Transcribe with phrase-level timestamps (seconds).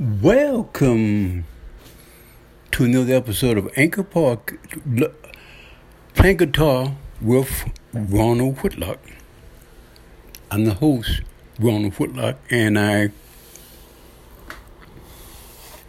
[0.00, 1.44] Welcome
[2.70, 4.56] to another episode of Anchor Park
[6.14, 9.00] Playing Guitar with Ronald Whitlock.
[10.52, 11.22] I'm the host,
[11.58, 13.10] Ronald Whitlock, and I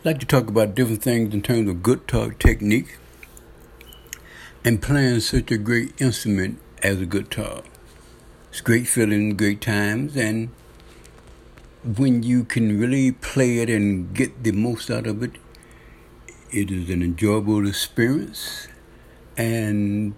[0.03, 2.97] like to talk about different things in terms of guitar technique
[4.65, 7.61] and playing such a great instrument as a guitar.
[8.49, 10.49] It's great feeling, great times, and
[11.83, 15.31] when you can really play it and get the most out of it,
[16.51, 18.67] it is an enjoyable experience.
[19.37, 20.13] And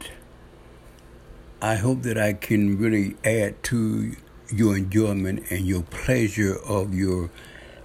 [1.61, 4.15] I hope that I can really add to
[4.51, 7.29] your enjoyment and your pleasure of your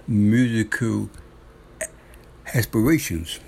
[0.07, 1.09] musical
[2.53, 3.39] aspirations.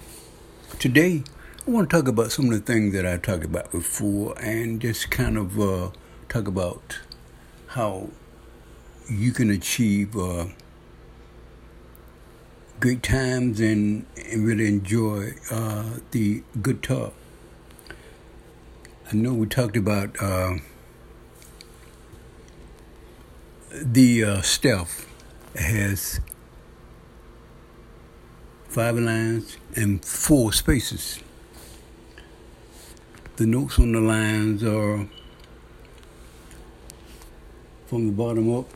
[0.77, 1.23] Today,
[1.67, 4.79] I want to talk about some of the things that I talked about before and
[4.79, 5.89] just kind of uh,
[6.27, 6.99] talk about
[7.67, 8.09] how
[9.09, 10.45] you can achieve uh,
[12.79, 17.11] great times and, and really enjoy uh, the guitar.
[19.11, 20.57] I know we talked about uh,
[23.71, 25.07] the uh, staff
[25.55, 26.19] has
[28.67, 31.19] five lines and four spaces.
[33.37, 35.07] The notes on the lines are
[37.87, 38.69] from the bottom up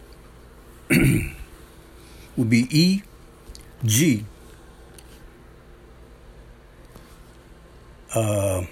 [2.38, 3.04] would be E,
[3.86, 4.26] G,
[8.14, 8.64] uh,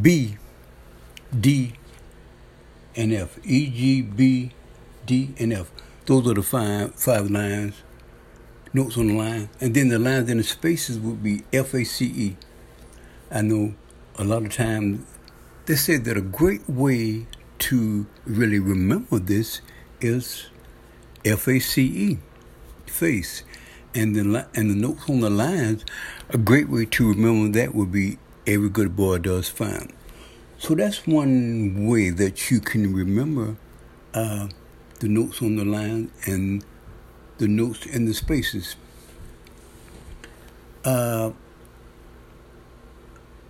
[0.00, 0.36] B,
[1.38, 1.72] D,
[2.96, 3.38] and F.
[3.44, 4.52] E, G, B,
[5.06, 5.70] D, and F.
[6.06, 7.82] Those are the five five lines,
[8.72, 11.84] notes on the line, and then the lines in the spaces would be F, A,
[11.84, 12.36] C, E.
[13.30, 13.74] I know
[14.16, 15.06] a lot of times
[15.66, 17.26] they say that a great way
[17.58, 19.60] to really remember this
[20.00, 20.48] is
[21.28, 22.18] F A C E,
[22.86, 23.42] face.
[23.94, 25.84] And the, and the notes on the lines,
[26.28, 29.92] a great way to remember that would be every good boy does fine.
[30.58, 33.56] So that's one way that you can remember
[34.12, 34.48] uh,
[35.00, 36.64] the notes on the line and
[37.38, 38.76] the notes in the spaces.
[40.84, 41.30] Uh,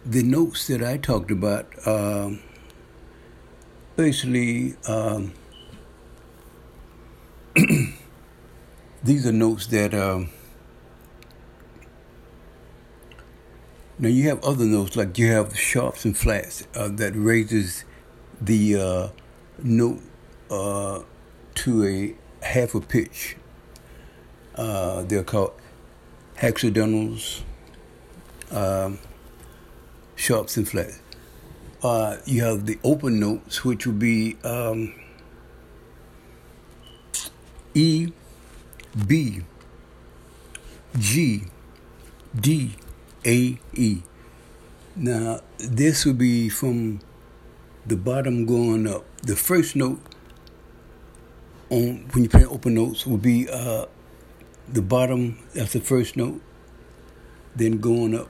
[0.07, 2.31] the notes that I talked about, uh,
[3.97, 5.33] basically, um,
[9.09, 10.29] these are notes that um,
[13.99, 17.87] now you have other notes like you have sharps and flats uh, that raises
[18.39, 19.09] the uh,
[19.63, 20.03] note
[20.51, 21.01] uh,
[21.55, 23.39] to a half a pitch.
[24.55, 25.55] Uh, they're called
[26.43, 27.43] accidentals,
[28.51, 28.99] um,
[30.17, 31.01] sharps and flats.
[31.83, 34.93] Uh, you have the open notes, which would be um,
[37.73, 38.13] E,
[39.07, 39.43] B,
[40.99, 41.45] G,
[42.39, 42.77] D,
[43.25, 44.03] A, E.
[44.97, 47.01] Now, this would be from
[47.87, 49.05] the bottom going up.
[49.23, 50.01] The first note
[51.71, 53.87] on when you play open notes would be uh,
[54.67, 55.39] the bottom.
[55.55, 56.41] That's the first note.
[57.55, 58.29] Then going up.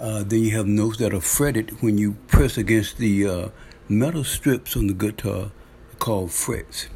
[0.00, 3.48] Uh, then you have notes that are fretted when you press against the uh,
[3.88, 5.50] metal strips on the guitar
[5.98, 6.88] called frets.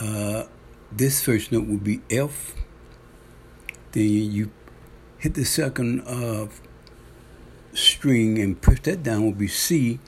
[0.00, 0.44] Uh,
[0.92, 2.54] this first note would be F.
[3.92, 4.50] Then you
[5.18, 6.48] hit the second uh,
[7.72, 9.98] string and push that down would be C.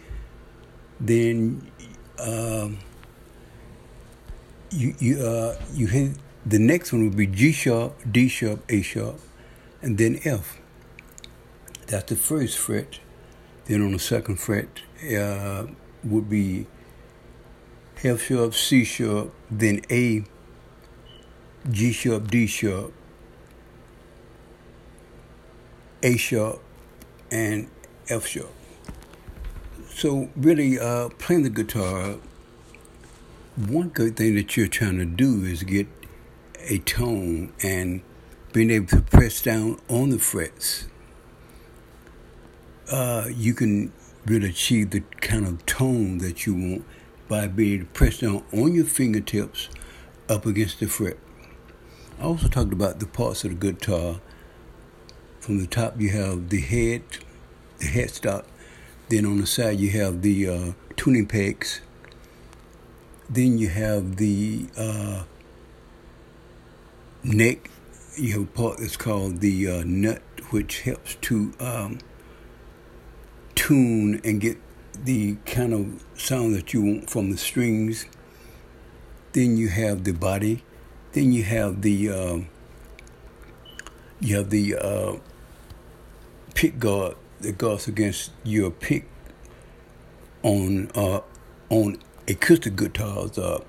[1.00, 1.70] Then
[2.18, 2.68] uh,
[4.70, 6.12] you you uh, you hit
[6.44, 9.20] the next one would be G sharp, D sharp, A sharp,
[9.80, 10.58] and then F.
[11.86, 13.00] That's the first fret.
[13.66, 14.68] Then on the second fret
[15.14, 15.66] uh,
[16.04, 16.66] would be
[18.04, 20.24] F sharp, C sharp, then A,
[21.70, 22.92] G sharp, D sharp,
[26.02, 26.62] A sharp,
[27.30, 27.68] and
[28.08, 28.52] F sharp.
[29.90, 32.18] So really, uh, playing the guitar,
[33.56, 35.88] one good thing that you're trying to do is get
[36.68, 38.02] a tone and
[38.52, 40.86] being able to press down on the frets.
[42.88, 43.92] Uh, you can
[44.24, 46.84] really achieve the kind of tone that you want
[47.28, 49.68] by being pressed down on your fingertips
[50.28, 51.18] up against the fret.
[52.18, 54.20] I also talked about the parts of the guitar.
[55.40, 57.02] From the top, you have the head,
[57.78, 58.44] the headstock.
[59.08, 61.80] Then on the side, you have the uh, tuning pegs.
[63.30, 65.24] Then you have the uh,
[67.22, 67.70] neck.
[68.16, 71.98] You have a part that's called the uh, nut, which helps to um,
[73.54, 74.58] tune and get
[75.04, 78.06] the kind of sound that you want from the strings.
[79.32, 80.64] Then you have the body,
[81.12, 82.38] Then you have the uh,
[84.20, 85.16] you have the uh,
[86.54, 89.08] pick guard that guards against your pick
[90.42, 91.20] on uh,
[91.70, 93.60] on acoustic guitars, uh,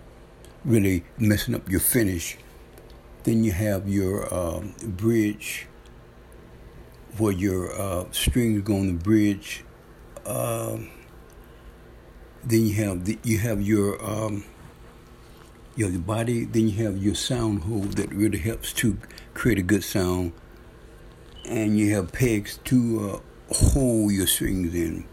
[0.66, 2.38] really messing up your finish.
[3.24, 5.68] Then you have your um, bridge
[7.18, 9.64] where your uh, strings go on the bridge.
[10.26, 10.90] Um,
[12.44, 14.46] then you have the, you have your um,
[15.76, 16.46] you have the body.
[16.46, 18.98] Then you have your sound hole that really helps to
[19.34, 20.34] create a good sound,
[21.46, 25.06] and you have pegs to uh, hold your strings in.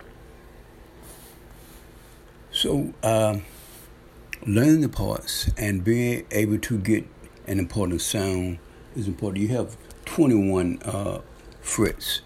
[2.51, 3.39] So, uh,
[4.47, 7.07] learning the parts and being able to get
[7.47, 8.59] an important sound
[8.97, 9.43] is important.
[9.43, 9.77] You have
[10.07, 11.21] 21 uh,
[11.61, 12.23] frets.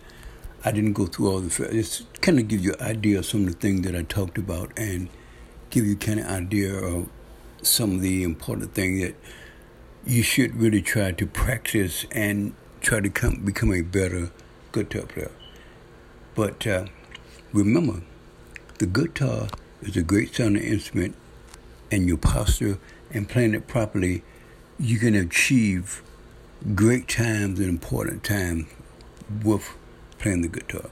[0.63, 1.73] I didn't go through all the frets.
[1.73, 4.37] Just kind of give you an idea of some of the things that I talked
[4.37, 5.09] about and
[5.71, 7.09] give you kind of idea of
[7.63, 9.15] some of the important things that
[10.05, 14.31] you should really try to practice and try to come, become a better
[14.73, 15.31] guitar player.
[16.35, 16.87] But uh,
[17.53, 18.03] remember,
[18.79, 19.49] the guitar
[19.83, 21.15] is a great sounding instrument,
[21.91, 22.79] and your posture
[23.11, 24.23] and playing it properly,
[24.79, 26.03] you can achieve
[26.75, 28.67] great times and important times
[29.43, 29.75] with
[30.21, 30.91] playing the guitar.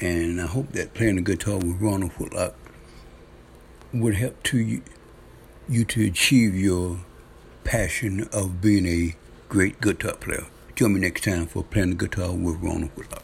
[0.00, 2.54] And I hope that playing the guitar with Ronald Whitlock
[3.92, 4.82] would help to you,
[5.68, 6.98] you to achieve your
[7.62, 9.14] passion of being a
[9.48, 10.46] great guitar player.
[10.74, 13.22] Join me next time for playing the guitar with Ronald Whitlock.